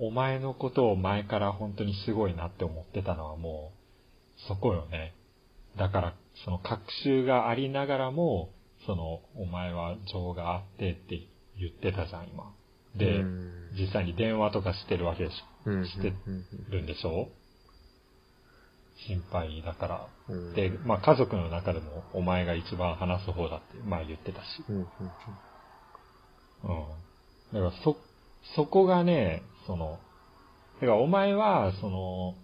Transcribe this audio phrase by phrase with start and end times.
[0.00, 5.14] お前のことを前から本当にすごいなって思ってたのはもう、そこよね。
[5.76, 8.50] だから、その学習がありながらも、
[8.86, 11.26] その、お前は情があってって
[11.58, 12.52] 言ってたじゃん、今。
[12.96, 13.24] で、
[13.78, 15.84] 実際に電話とかしてるわけでしょ？
[15.84, 16.12] して
[16.70, 17.28] るんでしょ？
[19.06, 20.08] 心配だから。
[20.54, 24.44] で、まあ家族の中でもお前が一番話す方だって、まあ言ってたし。
[24.68, 24.84] うん。
[24.84, 24.88] だ
[27.60, 27.96] からそ、
[28.54, 29.98] そこがね、その、
[30.80, 32.34] だからお前は、その、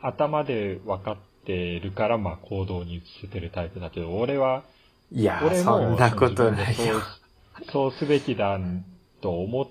[0.00, 4.64] 頭で分かってるから、まあ行動に移せてるタイプだけど、俺は、
[5.12, 7.00] いや、俺もそんなことないよ。
[7.72, 8.58] そうすべきだ
[9.20, 9.70] と思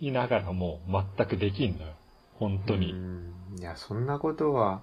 [0.00, 0.80] いながらも
[1.16, 1.92] 全くできんのよ。
[2.34, 2.94] 本当に。
[3.58, 4.82] いや、そんなことは、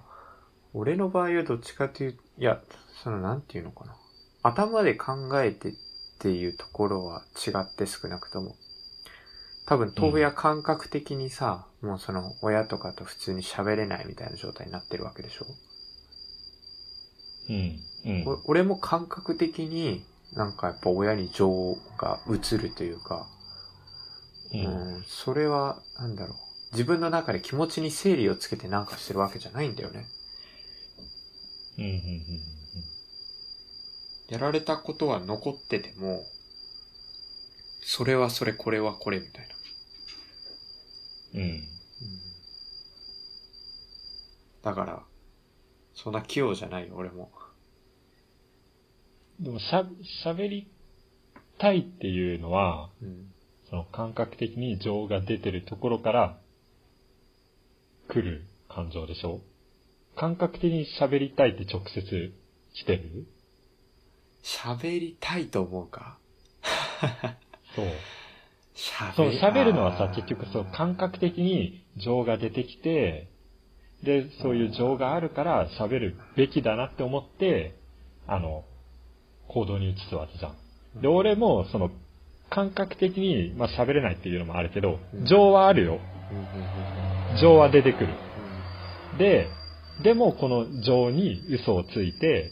[0.72, 2.60] 俺の場合はどっちかという、いや、
[3.02, 3.96] その、なんていうのかな。
[4.42, 5.12] 頭で考
[5.42, 5.72] えてっ
[6.18, 8.56] ていうところは違って少なくとも。
[9.70, 15.46] 多分、豆腐や感覚的にさ、うん、もうその、親とかと普通に喋れないみたいな状態になってるわけでしょ？
[17.48, 17.78] うん。
[18.04, 23.28] うん、俺も感覚的になんかやっぱ親に情が移るというか、
[24.52, 26.36] うん、うん、それは、なんだろう。
[26.72, 30.04] 自分の中で気持ちに整理をつけてなんかしてるわけじゃないんだよね。
[31.78, 31.96] うんうんうん、
[34.30, 36.26] やられたことは残ってても、
[37.82, 39.54] それはそれ、これはこれみたいな。
[41.34, 41.40] うん。
[41.40, 41.68] うん、
[44.62, 45.02] だから、
[45.94, 47.30] そんな器用じゃないよ、俺も。
[49.40, 49.84] でもしゃ、
[50.24, 50.70] 喋り
[51.58, 53.32] たいっていうのは、うん、
[53.68, 56.38] その感覚的に情が出てるところから
[58.08, 59.40] 来る感情でしょ？
[60.16, 62.32] 感覚的に喋りたいって直接
[62.74, 63.26] 来てる？
[64.42, 66.18] 喋りたいと思うか？
[67.76, 67.86] そう。
[69.16, 73.28] そう、喋るのはさ、結局そう、感覚的に情が出てきて、
[74.02, 77.74] で、そういう情があるから喋るべきだなって思って、
[78.26, 78.64] あの、
[79.48, 81.02] 行動に移すわけじゃん。
[81.02, 81.90] で、俺も、その、
[82.48, 84.98] 感覚的に、まあ、喋れないっていうのもあるけど、
[85.28, 86.00] 情はあるよ。
[87.40, 88.08] 情は出てくる。
[89.18, 89.48] で、
[90.02, 92.50] でもこの情に嘘をついて、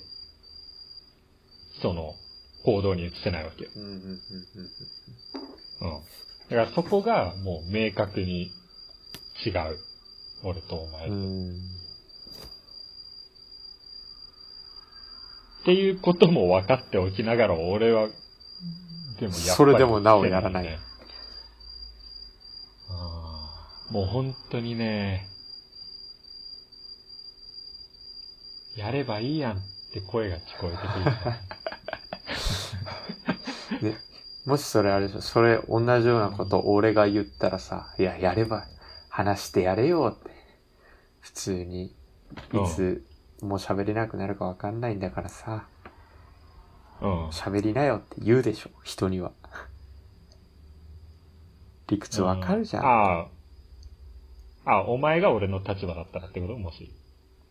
[1.82, 2.14] その、
[2.64, 3.70] 行動に移せないわけよ。
[5.80, 5.90] うん。
[6.50, 8.50] だからそこがもう明確に
[9.44, 9.78] 違う。
[10.44, 11.10] 俺とお前っ
[15.64, 18.14] ていうことも分かっておきながら、俺は、でも
[19.22, 20.78] やっぱり、それでもなおやらない。
[23.90, 25.26] もう本当にね、
[28.76, 29.60] やればいいやんっ
[29.92, 31.04] て声が聞こえてくる。
[31.04, 31.40] ね、
[34.48, 38.64] もしそれあれでしょ、それ同じようなこと俺が言ったらさ、いや、やれば
[39.10, 40.30] 話してやれよって。
[41.20, 41.94] 普通に、い
[42.74, 43.04] つ、
[43.42, 45.66] もう喋れなくなるかわかんないんだからさ。
[47.02, 47.28] うん。
[47.28, 49.32] 喋りなよって言うでしょ、人には。
[51.88, 52.84] 理屈わかるじゃん。
[52.86, 53.28] あ
[54.64, 54.76] あ。
[54.78, 56.56] あ、お前が俺の立場だったらってこと？
[56.56, 56.90] もし。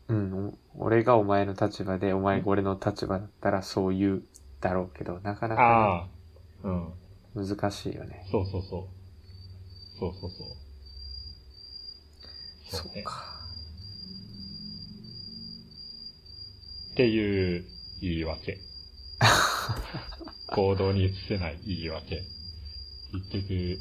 [0.08, 4.24] うん、俺がお前の立場で、お前が俺の立場だったらそう言う
[4.62, 6.08] だろうけど、なかなか、ね、ああ。
[6.64, 6.94] うん。
[7.36, 8.26] 難しいよね。
[8.32, 8.88] そうそうそう。
[10.00, 10.48] そうそうそう。
[12.70, 13.38] そう、か。
[16.94, 17.66] っていう
[18.02, 18.58] 言い訳。
[20.48, 22.24] 行動に移せない言い訳。
[23.12, 23.80] 結局、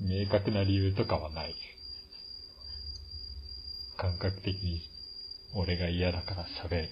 [0.00, 1.54] 明確な理由とかはない。
[3.96, 4.82] 感覚的に
[5.54, 6.88] 俺が嫌だから喋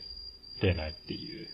[0.63, 1.49] れないっていう。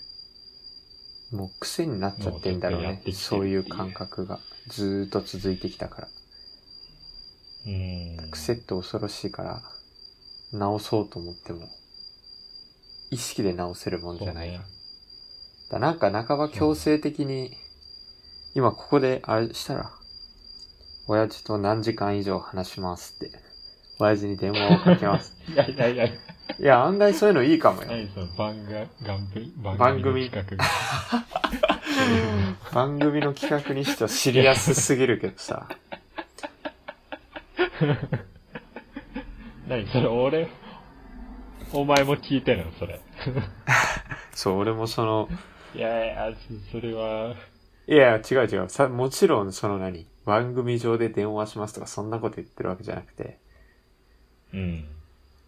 [1.32, 3.02] もう癖になっちゃってんだろうね。
[3.12, 6.08] そういう感覚がずーっと続いてきたから。
[7.66, 8.30] うん。
[8.30, 9.62] 癖って恐ろしいから、
[10.52, 11.68] 直そうと思っても、
[13.10, 14.50] 意識で直せるもんじゃない。
[14.50, 14.60] ね、
[15.70, 17.56] だなんか半ば強制的に、
[18.54, 19.92] 今ここであれしたら、
[21.06, 23.49] 親父と何時間以上話しますって、
[24.04, 25.36] 親父に電話をかけます。
[25.52, 26.06] いやいやいや。
[26.06, 26.12] い
[26.58, 27.88] や、案外そういうのいいかもよ。
[27.88, 28.86] 何その番が、
[29.78, 30.64] 番組の企画。
[32.72, 35.68] 番組の企画にしてはシリアスすぎるけどさ。
[39.68, 40.48] 何それ俺、
[41.72, 43.00] お前も聞いてるのそれ。
[44.32, 45.28] そう、俺もその、
[45.74, 46.32] いやいや、
[46.72, 47.34] それは。
[47.86, 48.68] いや、違う違う。
[48.68, 53.38] さ、もちろん、その何番組上で電話しますとか、そんなこと言ってるわけじゃなくて。
[54.52, 54.84] うん。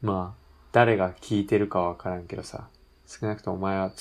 [0.00, 2.68] まあ、誰が聞いてるかはわからんけどさ、
[3.06, 3.92] 少なくともお前は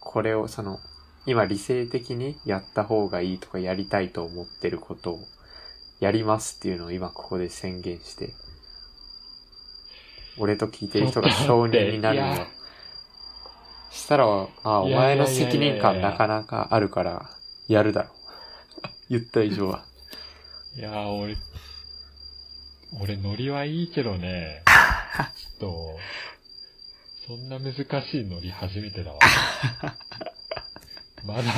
[0.00, 0.78] これをその、
[1.26, 5.18] 今理性的にやった方がいいとかやりたいと思ってることを
[6.00, 8.34] やりますっていうのを今ここで宣言して、
[10.38, 12.46] 俺と聞いてる人が承認になるのよ。
[13.90, 14.26] したら、
[14.64, 17.30] あ、お前の責任感なかなかあるから、
[17.68, 18.08] やるだろ。
[19.08, 19.84] 言った以上は。
[20.76, 21.36] いやー、俺、
[23.00, 24.62] 俺ノリはいいけどね、
[25.36, 25.98] ちょっと、
[27.26, 29.18] そんな難しいノリ初めてだわ。
[31.24, 31.52] まだ、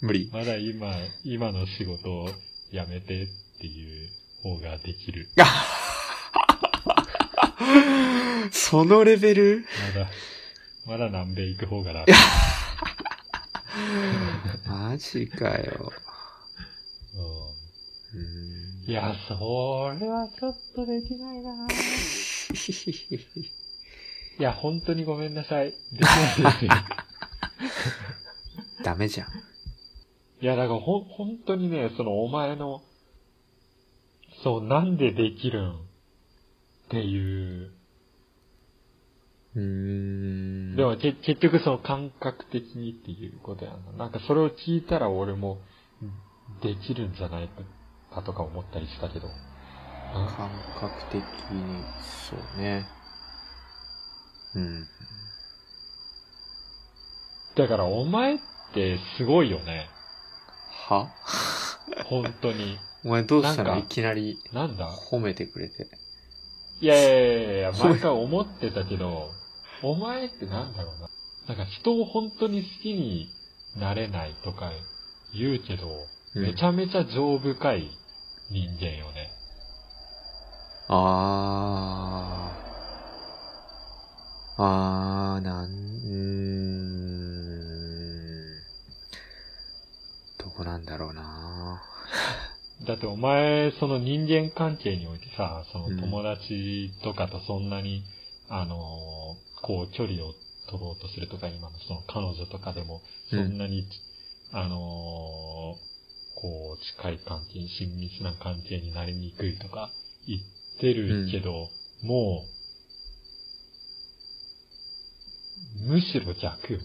[0.00, 0.30] 無理。
[0.32, 0.94] まだ今、
[1.24, 2.28] 今の仕事を
[2.70, 3.26] 辞めてっ
[3.60, 4.10] ていう
[4.42, 5.28] 方ができる。
[8.52, 9.64] そのレベル？
[9.94, 10.10] まだ、
[10.86, 12.12] まだ南米行く方が楽。
[14.66, 15.92] マジかよ。
[18.86, 18.90] うん。
[18.90, 19.34] いや、そ
[19.98, 21.68] れはちょっとできないな
[24.38, 25.70] いや、本当にごめんなさい。
[25.70, 26.70] できないですよ。
[28.84, 29.28] ダメじゃん。
[30.40, 32.82] いや、だからほ、本当にね、そのお前の、
[34.42, 35.78] そう、なんでできるんっ
[36.88, 37.72] ていう。
[39.54, 40.76] うーん。
[40.76, 43.92] でもけ結局その感覚的にっていうことやな。
[44.04, 45.58] なんかそれを聞いたら俺も
[46.62, 47.62] できるんじゃないか
[48.20, 49.28] とか思ったりしたけど。
[50.12, 51.82] 感覚的に、
[52.28, 52.86] そうね。
[54.54, 54.86] うん。
[57.56, 58.38] だからお前っ
[58.74, 59.88] てすごいよね。
[60.90, 61.08] は？
[62.04, 62.78] 本当に。
[63.04, 63.78] お前どうしたの？
[63.78, 64.38] いきなり。
[64.52, 64.90] なんだ？
[65.10, 65.86] 褒めてくれて。
[66.80, 69.30] いやいやいやいや、毎回思ってたけど、
[69.82, 71.08] お前ってなんだろうな。
[71.48, 73.30] なんか人を本当に好きに
[73.78, 74.70] なれないとか
[75.34, 75.88] 言うけど、
[76.34, 77.90] うん、めちゃめちゃ情深い
[78.52, 79.30] 人間よね。
[80.88, 84.62] あー。
[84.62, 86.52] あー、なん、うーん。
[90.38, 91.82] どこなんだろうな
[92.84, 98.04] だってお前、その人間関係においてさ、その友達とかとそんなに、
[98.50, 98.76] うん、あの、
[99.62, 100.34] こう距離を
[100.68, 103.00] 取ろうとするとか、今のその彼女とかでも、
[103.30, 105.78] そんなに、うん、あの
[106.42, 109.90] こう、近い関係、親密な関係になりにくいとか
[110.26, 110.40] 言っ
[110.80, 111.70] てるけど、
[112.02, 112.44] うん、も
[115.86, 116.84] う、むしろ逆よね。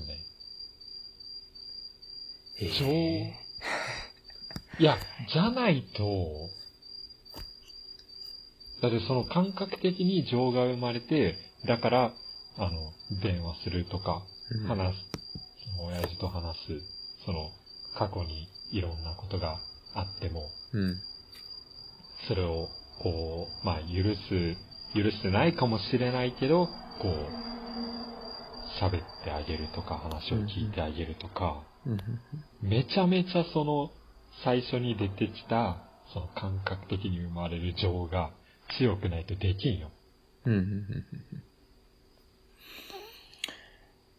[2.60, 4.98] えー、いや、
[5.34, 6.50] じゃないと、
[8.82, 12.14] だってその感覚的に情が生まれて、だから、
[12.58, 12.94] あの、
[13.24, 14.22] 電話するとか、
[14.68, 15.00] 話す、
[15.78, 16.82] その親父と話す、
[17.26, 17.50] その、
[17.96, 19.60] 過去にいろんなことが
[19.94, 20.96] あっても、うん、
[22.28, 22.68] それを、
[23.02, 24.58] こう、まあ、許す、
[24.96, 26.74] 許してないかもしれないけど、こ
[27.04, 27.14] う、
[28.82, 31.64] 喋ってあげるとか、話を聞いてあげるとか、
[32.62, 33.92] めちゃめちゃその、
[34.44, 35.78] 最初に出てきた、
[36.14, 38.32] その感覚的に生まれる情が
[38.78, 39.92] 強くないとできんよ。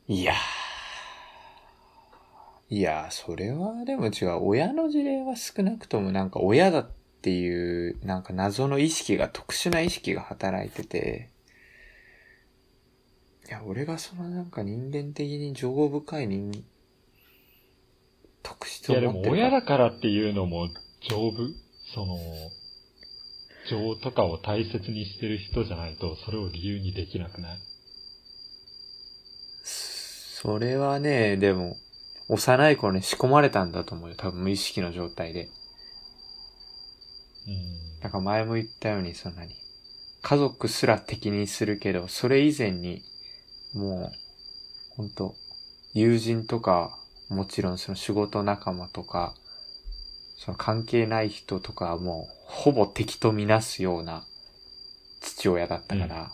[0.09, 0.35] いや
[2.71, 4.41] いやそれはでも違う。
[4.43, 6.91] 親の事例は少なくともなんか親だっ
[7.23, 11.31] ていう、なんか謎の意識が、特殊な意識が働いてて、
[13.49, 16.53] いや、俺がそのなんか人間的に情深い人
[18.43, 19.13] 特質を持ってる。
[19.13, 20.69] いやでも親だからっていうのも
[21.09, 21.49] 丈夫？
[21.95, 22.19] その、
[23.71, 27.59] 情とかを大切にしてる人じゃないと、それを理由にできなくない？
[29.65, 31.77] それはね、でも、
[32.29, 34.17] 幼い頃に仕込まれたんだと思うよ。
[34.17, 35.49] 多分無意識の状態で。
[37.47, 38.01] うん。
[38.01, 39.55] だから前も言ったように、そんなに。
[40.21, 43.03] 家族すら敵にするけど、それ以前に、
[43.75, 45.35] もう、ほんと、
[45.95, 46.99] 友人とか、
[47.31, 49.35] もちろんその仕事仲間とか、
[50.37, 54.25] その関係ない人とかはもう、ほぼ敵とみなすような
[55.21, 56.33] 父親だったから。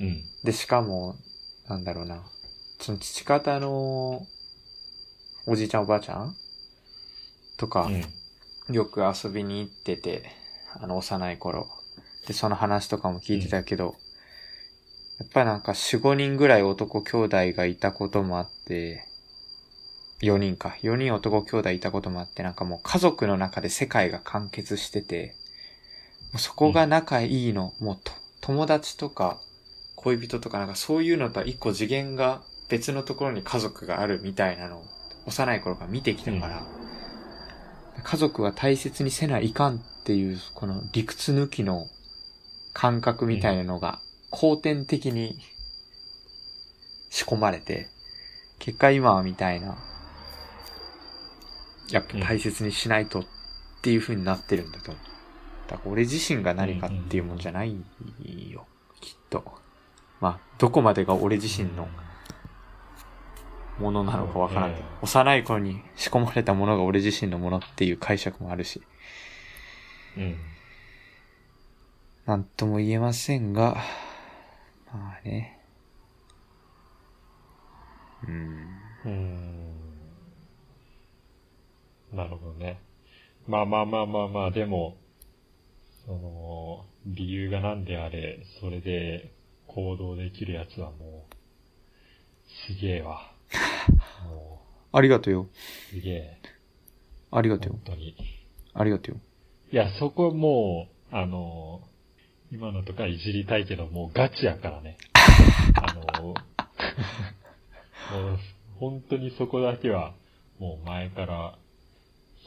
[0.00, 0.22] うん。
[0.44, 1.16] で、しかも、
[1.68, 2.22] なんだろうな。
[2.80, 4.26] その父方の、
[5.48, 6.34] おじいちゃんおばあちゃん
[7.56, 7.88] とか、
[8.68, 10.24] うん、よく遊びに行ってて、
[10.74, 11.68] あの、幼い頃。
[12.26, 13.94] で、その話とかも聞いてたけど、うん、
[15.20, 19.04] やっぱなんか4、5人ぐらい男兄弟がいたこともあって、
[20.20, 20.76] 4人か。
[20.82, 25.36] 4人男兄弟いたこともあって、なんかもう家族の中で世界が完結してて、
[26.32, 28.10] もうそこが仲いいの、うん、もうと、
[28.40, 29.38] 友達とか、
[29.94, 34.95] 恋人とかなんかそういうのとは一個次元が別のところに家族があるみたいなのを
[35.26, 36.60] 幼い頃から見てきたから、
[37.96, 41.86] うん、家族は大切にせないかんっていう、この理屈抜きの
[42.72, 45.38] 感覚みたいなのが後天的に
[47.10, 47.88] 仕込まれて、
[48.58, 49.76] 結果今はみたいな、
[51.90, 53.24] やっぱ大切にしないとっ
[53.82, 55.70] ていう風になってるんだと思う。
[55.70, 57.76] だから俺自身が何かっていうもんじゃない
[58.50, 58.66] よ、
[59.00, 59.44] きっと。
[60.20, 61.88] まあ、どこまでが俺自身の
[63.78, 68.82] ものなのかわからんけど、幼い頃に仕込まれたものが俺自身のものっていう解釈もあるし。
[70.16, 70.38] うん。
[72.26, 73.76] なんとも言えませんが、
[74.92, 75.60] まあね。
[78.26, 78.80] うん。
[79.04, 79.76] うん。
[82.12, 82.80] なるほどね。
[83.46, 84.96] まあまあまあまあまあ、でも、
[86.04, 89.32] その、理由が何であれ、それで
[89.66, 91.34] 行動できるやつはもう、
[92.72, 93.35] すげえわ。
[94.92, 95.48] ありがとうよ。
[95.90, 96.38] すげえ。
[97.30, 97.78] ありがとうよ。
[97.84, 98.16] 本当に。
[98.74, 99.20] ありがとうよ。
[99.72, 101.82] いや、そこもう、あの、
[102.52, 104.96] 今のとかいじりたいけど、もうガチやからね。
[105.74, 106.36] あの、 もう、
[108.78, 110.14] 本当にそこだけは、
[110.58, 111.58] もう前から、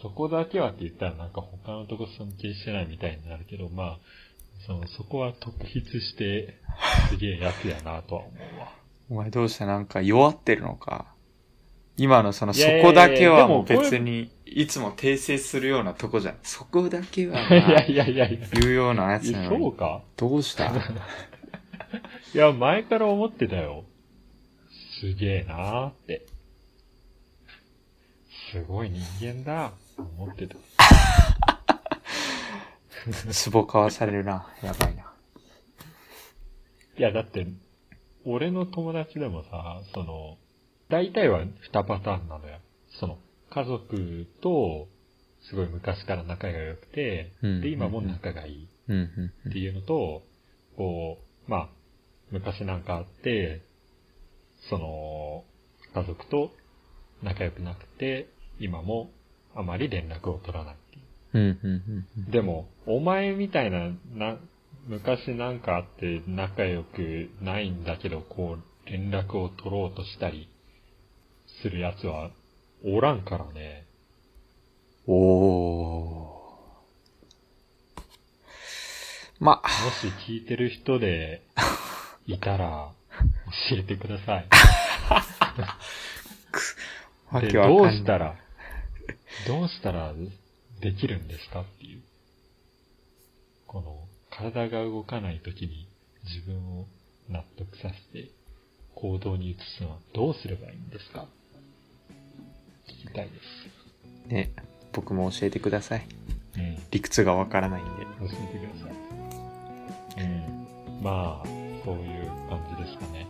[0.02, 4.00] そこだけはって言ったらなんか他のとこ尊敬してないみたいになるけど、まあ、
[4.66, 6.56] その、そこは特筆して、
[7.10, 8.59] すげえやつやなとは思うわ。
[9.10, 11.06] お前どうしたなんか弱ってるのか
[11.98, 16.38] 今のその、そこだけはもう別に、いつも訂正するようなとこじゃん。
[16.44, 17.40] そこだけは、ま
[17.78, 18.48] あ、いやいやいやいや。
[18.54, 19.64] 言うようなやつなのに。
[19.64, 20.72] そうかどうした？
[22.34, 23.84] いや、前から思ってたよ。
[25.02, 26.26] すげえなーって。
[28.52, 30.56] すごい人間だ、思ってた。
[33.52, 34.48] 壺買わされるな。
[34.64, 35.04] やばいな。
[36.98, 37.46] いや、だって、
[38.30, 40.38] 俺の友達でもさ、その、
[40.90, 42.60] 大体は二パターンなのよ。
[43.00, 43.18] その、
[43.52, 44.88] 家族と、
[45.50, 48.68] すごい昔から仲が良くて、で、今も仲がいい
[49.48, 50.24] っていうのと、
[50.78, 51.18] こ
[51.48, 51.70] う、まあ、
[52.32, 53.62] 昔なんかあって、
[54.70, 55.44] その、
[55.94, 56.52] 家族と
[57.24, 59.10] 仲良くなくて、今も
[59.56, 62.32] あまり連絡を取らないっていう。
[62.32, 64.38] でも、お前みたいな、な、
[64.90, 70.50] 昔なんかあって仲良くないんだけど、こう、連絡を取ろうとしたり
[71.62, 72.32] するやつは
[72.84, 73.86] おらんからね。
[75.06, 76.40] おー。
[79.40, 79.62] まも
[80.02, 81.44] し聞いてる人で
[82.26, 82.92] いたら
[83.70, 84.50] 教えてください。
[87.42, 88.36] でどうしたら、
[89.48, 90.16] どうしたら
[90.82, 92.02] できるんですかっていう。
[93.68, 94.09] この、
[94.40, 95.90] 体が動かない時に
[96.24, 96.86] 自分を
[97.30, 98.30] 納得させて
[98.96, 101.28] 行動に移すのはどうすればいいんですか？
[102.88, 103.32] 聞きたいで
[104.28, 104.34] す。
[104.34, 104.52] ね、
[104.94, 106.08] 僕も教えてください。
[106.56, 106.78] うん。
[106.92, 107.90] 理屈がわからないんで。
[108.20, 108.92] 教えてくださ
[110.20, 110.24] い。
[110.24, 111.04] うん。
[111.04, 111.48] まあ、
[111.84, 113.28] そういう感じですかね。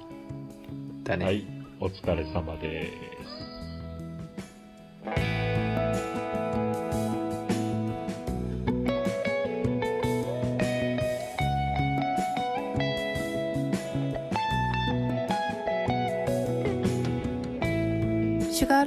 [1.04, 1.26] だね。
[1.26, 1.44] はい。
[1.80, 3.49] お疲れ様です。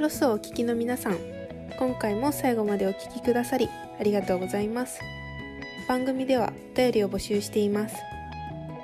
[0.03, 1.17] ロスをお聞きの皆さん
[1.79, 4.99] 今回も最後までお聴きくださりありがとうございます。
[5.87, 7.95] 番組ではお便りを募集しています。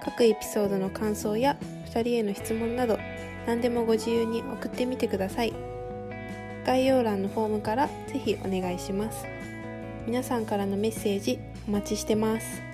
[0.02, 1.58] 各エピソードの感想や
[1.88, 2.98] 2人への質問など
[3.46, 5.52] 何でもご自由に送ってみてください。
[6.66, 9.26] 概要欄のフォームからぜひお願いします。
[10.08, 12.69] 皆さんからのメッセージお待ちしてます。